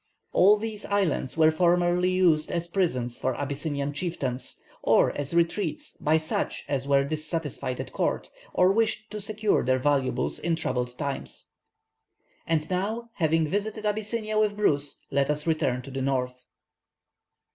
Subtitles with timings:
[0.31, 6.17] All these islands were formerly used as prisons for Abyssinian chieftains, or as retreats by
[6.17, 11.49] such as were dissatisfied at court, or wished to secure their valuables in troubled times."
[12.47, 16.47] And now having visited Abyssinia with Bruce, let us return to the north.